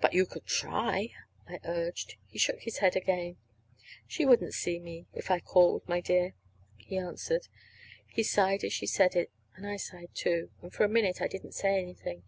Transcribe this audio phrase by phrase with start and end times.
[0.00, 1.10] "But you could try,"
[1.48, 2.14] I urged.
[2.28, 3.36] He shook his head again.
[4.06, 6.34] "She wouldn't see me if I called, my dear,"
[6.76, 7.48] he answered.
[8.06, 10.52] He sighed as he said it, and I sighed, too.
[10.62, 12.22] And for a minute I didn't say anything.